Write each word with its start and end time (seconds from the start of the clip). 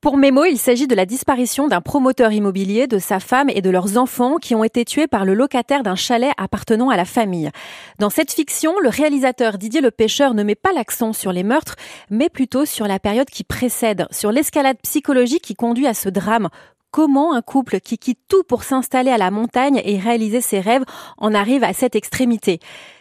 Pour 0.00 0.16
Memo, 0.16 0.44
il 0.44 0.58
s'agit 0.58 0.86
de 0.86 0.94
la 0.94 1.06
disparition 1.06 1.66
d'un 1.66 1.80
promoteur 1.80 2.30
immobilier, 2.30 2.86
de 2.86 2.98
sa 2.98 3.18
femme 3.18 3.50
et 3.50 3.60
de 3.60 3.68
leurs 3.68 3.98
enfants 3.98 4.36
qui 4.36 4.54
ont 4.54 4.62
été 4.62 4.84
tués 4.84 5.08
par 5.08 5.24
le 5.24 5.34
locataire 5.34 5.82
d'un 5.82 5.96
chalet 5.96 6.30
appartenant 6.36 6.88
à 6.88 6.96
la 6.96 7.04
famille. 7.04 7.50
Dans 7.98 8.08
cette 8.08 8.30
fiction, 8.30 8.78
le 8.80 8.90
réalisateur 8.90 9.58
Didier 9.58 9.80
le 9.80 9.90
Pêcheur 9.90 10.34
ne 10.34 10.44
met 10.44 10.54
pas 10.54 10.72
l'accent 10.72 11.12
sur 11.12 11.32
les 11.32 11.42
meurtres, 11.42 11.74
mais 12.10 12.28
plutôt 12.28 12.64
sur 12.64 12.86
la 12.86 13.00
période 13.00 13.28
qui 13.28 13.42
précède, 13.42 14.06
sur 14.12 14.30
l'escalade 14.30 14.76
psychologique 14.84 15.42
qui 15.42 15.56
conduit 15.56 15.88
à 15.88 15.94
ce 15.94 16.08
drame. 16.08 16.48
Comment 16.92 17.34
un 17.34 17.42
couple 17.42 17.80
qui 17.80 17.98
quitte 17.98 18.20
tout 18.28 18.44
pour 18.44 18.62
s'installer 18.62 19.10
à 19.10 19.18
la 19.18 19.32
montagne 19.32 19.82
et 19.84 19.98
réaliser 19.98 20.40
ses 20.40 20.60
rêves 20.60 20.84
en 21.16 21.34
arrive 21.34 21.64
à 21.64 21.72
cette 21.72 21.96
extrémité? 21.96 22.60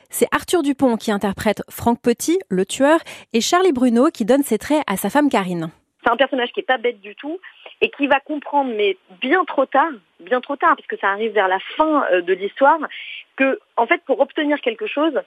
C'est 0.10 0.28
Arthur 0.32 0.64
Dupont 0.64 0.98
qui 0.98 1.12
interprète 1.12 1.62
Franck 1.70 2.02
Petit, 2.02 2.40
le 2.50 2.66
tueur, 2.66 3.00
et 3.34 3.42
Charlie 3.42 3.72
Bruno 3.72 4.08
qui 4.12 4.26
donne 4.26 4.44
ses 4.44 4.58
traits 4.58 4.82
à 4.88 4.98
sa 4.98 5.12
femme 5.12 5.30
Karine. 5.30 5.70
C'est 6.08 6.14
un 6.14 6.18
personnage 6.18 6.54
qui 6.54 6.62
est 6.62 6.64
pas 6.64 6.78
bête 6.78 7.02
du 7.02 7.16
tout 7.16 7.38
et 7.82 7.90
qui 7.90 8.08
va 8.08 8.22
comprendre, 8.22 8.72
mais 8.74 8.96
bien 9.20 9.44
trop 9.44 9.66
tard, 9.66 9.92
bien 10.22 10.40
trop 10.40 10.56
tard, 10.56 10.78
parce 10.78 10.88
que 10.88 10.96
ça 10.96 11.10
arrive 11.10 11.34
vers 11.34 11.50
la 11.50 11.60
fin 11.76 12.06
euh, 12.14 12.22
de 12.22 12.34
l'histoire, 12.34 12.80
que 13.36 13.60
en 13.76 13.88
fait, 13.88 14.02
pour 14.06 14.22
obtenir 14.22 14.62
quelque 14.62 14.88
chose, 14.88 15.20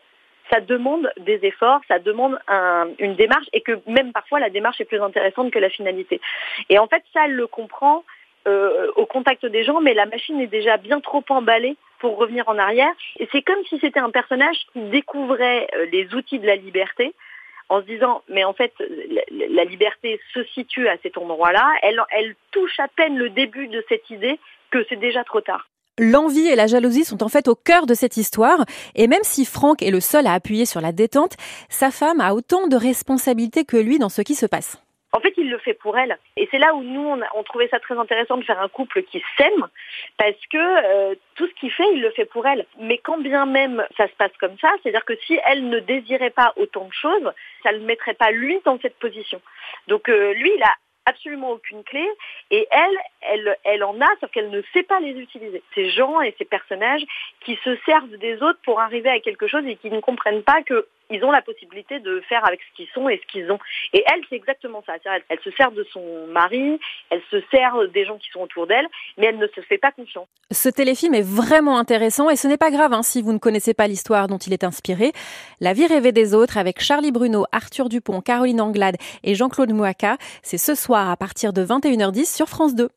ça 0.51 0.61
demande 0.61 1.13
des 1.19 1.39
efforts, 1.43 1.83
ça 1.87 1.99
demande 1.99 2.39
une 2.99 3.15
démarche, 3.15 3.47
et 3.53 3.61
que 3.61 3.79
même 3.87 4.13
parfois 4.13 4.41
la 4.41 4.49
démarche 4.49 4.81
est 4.81 4.87
plus 4.87 5.03
intéressante 5.03 5.51
que 5.53 5.59
la 5.59 5.69
finalité. 5.69 6.19
Et 6.71 6.79
en 6.79 6.87
fait, 6.87 7.05
ça, 7.13 7.29
le 7.29 7.47
comprend 7.47 8.03
euh, 8.49 8.91
au 8.97 9.05
contact 9.05 9.45
des 9.45 9.65
gens, 9.65 9.83
mais 9.83 9.93
la 9.93 10.07
machine 10.07 10.41
est 10.41 10.47
déjà 10.47 10.79
bien 10.79 11.01
trop 11.01 11.23
emballée 11.29 11.77
pour 11.99 12.17
revenir 12.17 12.49
en 12.49 12.57
arrière. 12.57 12.93
Et 13.19 13.29
c'est 13.31 13.43
comme 13.43 13.63
si 13.69 13.79
c'était 13.81 14.01
un 14.01 14.11
personnage 14.11 14.57
qui 14.73 14.81
découvrait 14.81 15.69
euh, 15.77 15.87
les 15.93 16.15
outils 16.15 16.39
de 16.39 16.47
la 16.47 16.57
liberté, 16.57 17.13
en 17.71 17.81
se 17.81 17.87
disant 17.87 18.23
mais 18.29 18.45
en 18.45 18.53
fait 18.53 18.73
la, 19.31 19.65
liberté 19.65 20.21
se 20.35 20.45
situe 20.45 20.89
à 20.89 20.97
cet 21.03 21.17
endroit-là, 21.17 21.67
elle, 21.83 22.01
elle 22.11 22.35
touche 22.51 22.79
à 22.79 22.89
peine 22.89 23.17
le 23.17 23.31
début 23.31 23.69
de 23.69 23.83
cette 23.89 24.11
idée 24.11 24.39
que 24.71 24.85
c'est 24.89 24.97
déjà 24.97 25.25
trop 25.25 25.41
tard. 25.41 25.69
L'envie 25.99 26.49
et 26.49 26.57
la 26.57 26.67
jalousie 26.67 27.05
sont 27.05 27.23
en 27.23 27.29
fait 27.29 27.47
au 27.49 27.55
cœur 27.55 27.87
de 27.87 27.95
cette 27.95 28.17
histoire, 28.17 28.65
et 28.95 29.07
même 29.07 29.23
si 29.23 29.45
Franck 29.45 29.83
est 29.83 29.91
le 29.91 30.01
seul 30.01 30.27
à 30.27 30.33
appuyer 30.33 30.65
sur 30.65 30.81
la 30.81 30.93
détente, 30.93 31.37
sa 31.69 31.91
femme 31.91 32.21
a 32.21 32.35
autant 32.35 32.69
de 32.69 32.77
responsabilités 32.77 33.65
que 33.65 33.77
lui 33.77 33.99
dans 33.99 34.09
ce 34.09 34.23
qui 34.23 34.35
se 34.35 34.47
passe. 34.47 34.83
En 35.13 35.21
fait, 35.21 35.35
il 35.37 35.51
le 35.51 35.59
fait 35.59 35.75
pour 35.75 35.99
elle. 35.99 36.19
Et 36.37 36.49
c'est 36.51 36.59
là 36.59 36.75
où 36.75 36.83
nous, 36.83 37.21
on, 37.35 37.43
trouvait 37.43 37.69
ça 37.69 37.81
très 37.81 37.99
intéressant 37.99 38.37
de 38.37 38.45
faire 38.45 38.61
un 38.61 38.69
couple 38.69 39.03
qui 39.03 39.23
s'aime, 39.37 39.67
parce 40.17 40.47
que 40.51 40.57
euh, 40.57 41.15
tout 41.35 41.47
ce 41.49 41.55
qu'il 41.55 41.73
fait, 41.73 41.87
il 41.95 42.01
le 42.01 42.11
fait 42.11 42.27
pour 42.27 42.47
elle. 42.47 42.67
Mais 42.79 42.99
quand 42.99 43.19
bien 43.19 43.47
même 43.47 43.85
ça 43.97 44.07
se 44.07 44.15
passe 44.15 44.37
comme 44.39 44.57
ça, 44.59 44.71
c'est-à-dire 44.83 45.05
que 45.05 45.17
si 45.27 45.39
elle 45.47 45.69
ne 45.69 45.81
désirait 45.81 46.31
pas 46.31 46.53
autant 46.57 46.85
de 46.85 46.93
choses, 46.93 47.33
ça 47.63 47.73
ne 47.73 47.79
le 47.79 47.85
mettrait 47.85 48.15
pas 48.15 48.31
lui 48.31 48.61
dans 48.65 48.79
cette 48.81 48.99
position. 48.99 49.41
Donc 49.89 50.09
euh, 50.09 50.33
lui, 50.35 50.53
il 50.55 50.63
a 50.63 50.75
absolument 51.07 51.51
aucune 51.51 51.83
clé 51.83 52.07
et 52.51 52.67
elle, 52.71 52.99
elle, 53.23 53.57
elle 53.65 53.85
en 53.85 54.01
a, 54.01 54.07
sauf 54.21 54.31
qu'elle 54.31 54.51
ne 54.51 54.63
sait 54.73 54.83
pas 54.83 55.01
les 55.01 55.13
utiliser. 55.13 55.63
Ces 55.75 55.91
gens 55.91 56.21
et 56.21 56.35
ces 56.39 56.45
personnages 56.45 57.05
qui 57.41 57.59
se 57.65 57.77
servent 57.85 58.17
des 58.17 58.41
autres 58.43 58.61
pour 58.65 58.81
arriver 58.81 59.11
à 59.11 59.21
quelque 59.21 59.47
chose 59.47 59.67
et 59.67 59.77
qui 59.77 59.91
ne 59.91 60.01
comprennent 60.01 60.43
pas 60.43 60.63
que 60.63 60.87
ils 61.11 61.25
ont 61.25 61.31
la 61.31 61.43
possibilité 61.43 61.99
de 62.01 62.21
faire 62.29 62.47
avec 62.47 62.61
ce 62.63 62.77
qu'ils 62.77 62.89
sont 62.95 63.09
et 63.09 63.21
ce 63.23 63.33
qu'ils 63.33 63.51
ont. 63.51 63.59
Et 63.93 64.05
elle, 64.13 64.21
c'est 64.29 64.37
exactement 64.37 64.83
ça. 64.87 64.95
Elle, 65.29 65.41
se 65.41 65.51
sert 65.53 65.73
de 65.73 65.85
son 65.93 66.27
mari, 66.29 66.79
elle 67.11 67.23
se 67.31 67.41
sert 67.51 67.77
des 67.93 68.05
gens 68.05 68.19
qui 68.19 68.31
sont 68.31 68.41
autour 68.41 68.67
d'elle, 68.67 68.87
mais 69.19 69.27
elle 69.27 69.39
ne 69.39 69.49
se 69.49 69.61
fait 69.63 69.79
pas 69.79 69.91
confiance. 69.91 70.29
Ce 70.51 70.69
téléfilm 70.69 71.15
est 71.15 71.27
vraiment 71.27 71.79
intéressant 71.79 72.31
et 72.31 72.37
ce 72.37 72.49
n'est 72.49 72.57
pas 72.57 72.71
grave 72.71 72.93
hein, 72.93 73.03
si 73.03 73.23
vous 73.23 73.33
ne 73.33 73.39
connaissez 73.39 73.75
pas 73.75 73.87
l'histoire 73.87 74.29
dont 74.29 74.39
il 74.39 74.53
est 74.53 74.65
inspiré. 74.65 75.13
La 75.61 75.73
vie 75.73 75.87
rêvée 75.87 76.13
des 76.13 76.35
autres 76.35 76.59
avec 76.59 76.81
Charlie 76.81 77.13
Bruno, 77.13 77.45
Arthur 77.53 77.89
Dupont, 77.89 78.21
Caroline 78.21 78.61
Anglade 78.61 78.97
et 79.25 79.35
Jean-Claude 79.35 79.73
Mouaka, 79.73 80.17
c'est 80.43 80.59
ce 80.59 80.75
soir 80.75 81.11
à 81.11 81.17
partir 81.17 81.53
de 81.53 81.65
21h10 81.65 82.37
sur 82.37 82.49
France 82.49 82.75
2. 82.75 82.89